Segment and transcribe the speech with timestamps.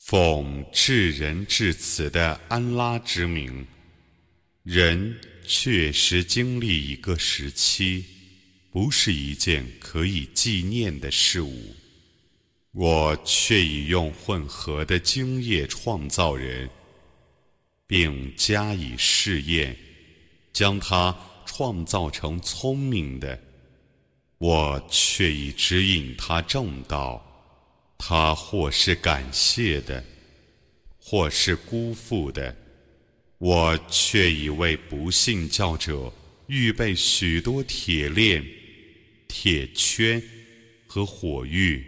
[0.00, 3.66] 奉至仁至此的安拉之名，
[4.62, 5.12] 人
[5.44, 8.04] 确实经历一个时期，
[8.70, 11.50] 不是一件可以纪念的事物。
[12.72, 16.70] 我却已用混合的精液创造人。
[17.88, 19.74] 并加以试验，
[20.52, 23.34] 将它创造成聪明的；
[24.36, 27.24] 我却已指引他正道，
[27.96, 30.04] 他或是感谢的，
[31.00, 32.52] 或是辜负的；
[33.38, 36.12] 我却以为不信教者
[36.46, 38.44] 预备许多铁链、
[39.26, 40.22] 铁圈
[40.86, 41.87] 和火狱。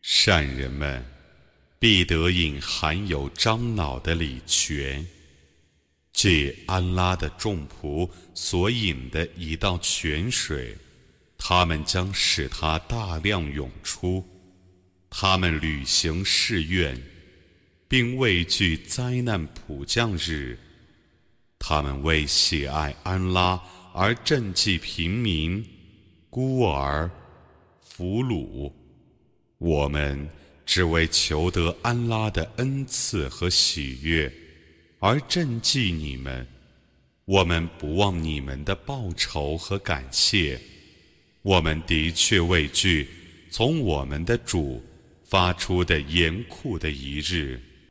[0.00, 1.04] 善人们
[1.78, 5.06] 必得饮含有樟脑的礼泉，
[6.14, 10.74] 借安拉的众仆所饮的一道泉水，
[11.36, 14.24] 他们将使它大量涌出，
[15.10, 17.15] 他们履行誓愿。
[17.88, 20.58] 并畏惧灾难普降日，
[21.58, 23.60] 他们为喜爱安拉
[23.94, 25.64] 而赈济平民、
[26.28, 27.08] 孤儿、
[27.80, 28.72] 俘虏。
[29.58, 30.28] 我们
[30.66, 34.30] 只为求得安拉的恩赐和喜悦
[34.98, 36.44] 而赈济你们，
[37.24, 40.60] 我们不忘你们的报酬和感谢。
[41.42, 43.08] 我们的确畏惧
[43.48, 44.82] 从我们的主
[45.22, 47.62] 发出的严酷的一日。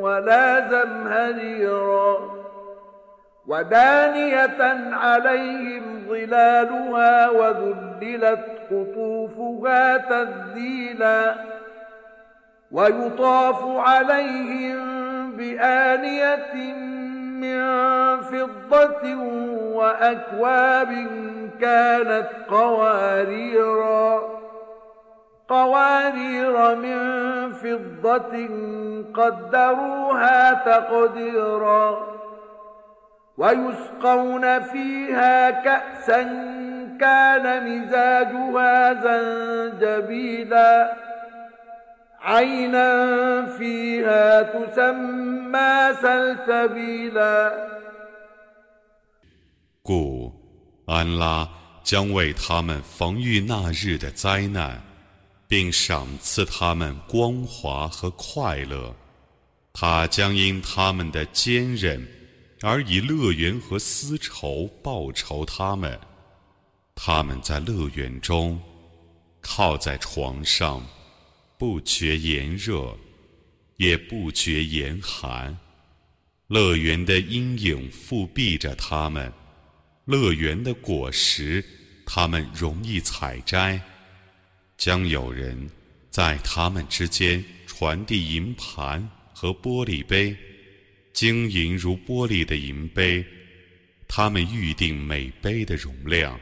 [0.00, 2.18] ولا زمهريرا
[3.46, 4.64] ودانية
[4.96, 11.34] عليهم ظلالها وذللت قطوفها تذليلا
[12.72, 14.82] ويطاف عليهم
[15.32, 16.54] بآنية
[17.42, 19.14] من فضة
[19.76, 21.06] وأكواب
[21.60, 24.35] كانت قواريرا
[25.48, 26.98] قوارير من
[27.52, 28.34] فضة
[29.14, 32.08] قدروها تقديرا
[33.38, 36.22] ويسقون فيها كأسا
[37.00, 38.72] كان مزاجها
[39.04, 40.92] زنجبيلا
[42.22, 42.90] عينا
[43.58, 45.72] فيها تسمى
[46.02, 47.52] سلسبيلا
[49.88, 50.32] 故
[50.88, 51.46] 安拉
[51.84, 54.85] 将为他们防御那日的灾难
[55.48, 58.94] 并赏赐他们光华和快乐，
[59.72, 62.06] 他将因他们的坚韧
[62.62, 65.98] 而以乐园和丝绸报酬他们。
[66.96, 68.60] 他们在乐园中
[69.40, 70.84] 靠在床上，
[71.58, 72.96] 不觉炎热，
[73.76, 75.56] 也不觉严寒。
[76.48, 79.32] 乐园的阴影覆庇着他们，
[80.06, 81.64] 乐园的果实，
[82.04, 83.80] 他们容易采摘。
[84.76, 85.68] 将有人
[86.10, 90.36] 在他们之间传递银盘和玻璃杯，
[91.12, 93.24] 晶莹如玻璃的银杯。
[94.08, 96.38] 他们预定每杯的容量，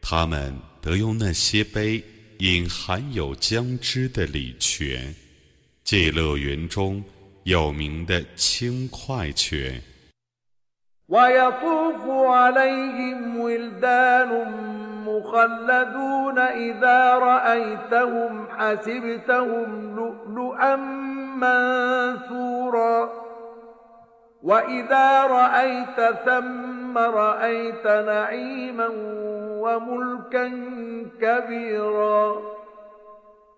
[0.00, 2.00] 他们得用那些杯
[2.38, 5.12] 饮含有姜汁的礼泉，
[5.82, 7.02] 借乐园中
[7.44, 9.82] 有名的轻快泉。
[15.08, 20.76] المخلدون إذا رأيتهم حسبتهم لؤلؤا
[21.36, 23.08] منثورا
[24.42, 28.88] وإذا رأيت ثم رأيت نعيما
[29.62, 30.48] وملكا
[31.20, 32.36] كبيرا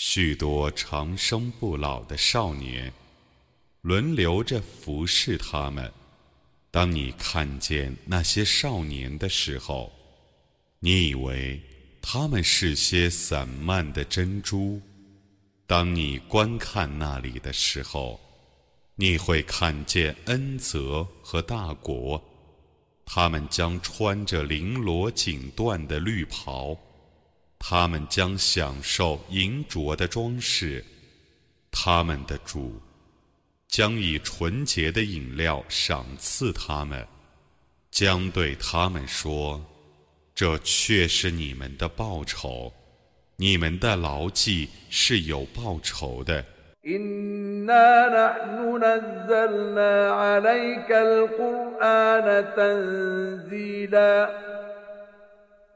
[0.00, 2.92] 许多长生不老的少年，
[3.80, 5.92] 轮流着服侍他们。
[6.70, 9.92] 当你看见那些少年的时候，
[10.78, 11.60] 你以为
[12.00, 14.76] 他们是些散漫的珍珠；
[15.66, 18.20] 当你观看那里的时候，
[18.94, 22.22] 你会看见恩泽和大国。
[23.04, 26.76] 他们将穿着绫罗锦缎的绿袍。
[27.58, 30.84] 他们将享受银镯的装饰，
[31.70, 32.80] 他们的主
[33.66, 37.04] 将以纯洁的饮料赏赐他们，
[37.90, 39.62] 将对他们说
[40.34, 42.72] ：“这却是你们的报酬，
[43.36, 46.44] 你们的牢记是有报酬的。”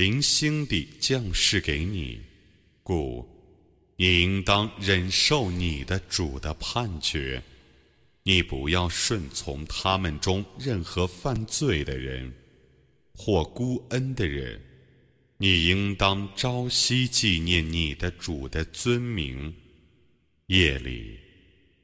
[0.00, 2.18] 零星地降世给你，
[2.82, 3.22] 故
[3.96, 7.42] 你应当忍受你的主的判决，
[8.22, 12.32] 你不要顺从他们中任何犯罪的人
[13.14, 14.58] 或孤恩的人。
[15.36, 19.54] 你应当朝夕纪念你的主的尊名，
[20.46, 21.18] 夜里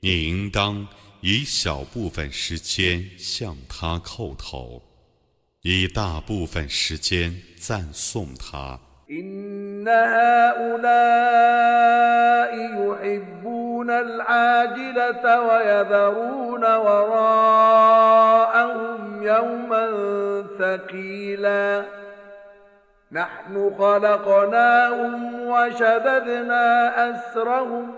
[0.01, 0.89] 你应当
[1.21, 4.83] 以小部分时间向他叩头。
[5.69, 8.79] 一大部分时间赞颂他。
[9.11, 10.77] إن هؤلاء
[12.83, 19.87] يحبون العاجلة ويذرون وراءهم يوما
[20.59, 21.83] ثقيلا
[23.13, 27.95] نحن خلقناهم وشددنا أسرهم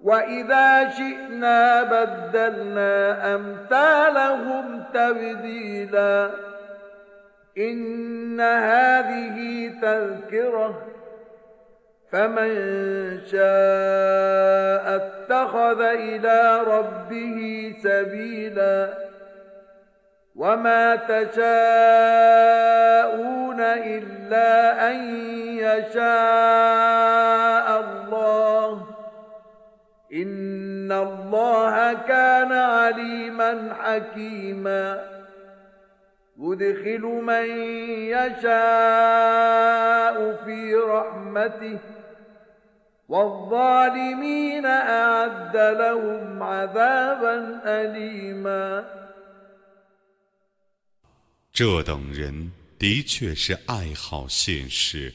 [0.00, 2.94] وإذا شئنا بدلنا
[3.34, 6.49] أمثالهم تبديلاً
[7.58, 10.82] إن هذه تذكرة
[12.12, 12.50] فمن
[13.26, 17.40] شاء اتخذ إلى ربه
[17.82, 18.94] سبيلا
[20.36, 25.04] وما تشاءون إلا أن
[25.58, 26.10] يشاء
[27.80, 28.86] الله
[30.12, 35.19] إن الله كان عليما حكيما
[51.52, 55.12] 这等人的确是爱好现实，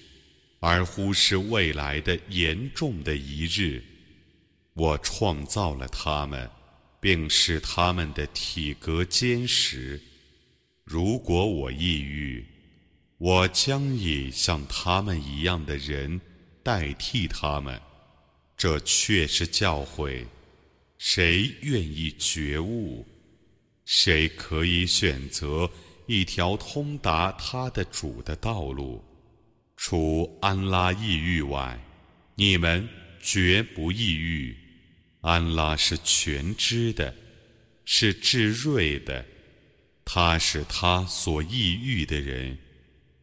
[0.60, 3.82] 而忽视未来的严重的一日。
[4.76, 6.48] 我创造了他们，
[7.00, 10.00] 并使他们的体格坚实。
[10.86, 12.46] 如果我抑郁，
[13.18, 16.22] 我将以像他们一样的人
[16.62, 17.80] 代替他们。
[18.56, 20.24] 这却是教诲。
[21.00, 23.04] 谁愿意觉悟？
[23.84, 25.68] 谁可以选择
[26.06, 29.04] 一条通达他的主的道路？
[29.76, 31.80] 除安拉抑郁外，
[32.36, 32.88] 你们
[33.20, 34.56] 绝不抑郁。
[35.22, 37.14] 安拉是全知的，
[37.86, 39.26] 是至睿的。
[40.06, 42.56] 他使他所抑郁的人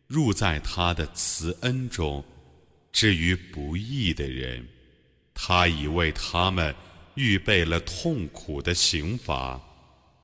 [0.09, 2.23] 入在他的慈恩中，
[2.91, 4.67] 至于不义的人，
[5.33, 6.75] 他已为他们
[7.15, 9.59] 预备了痛苦的刑罚。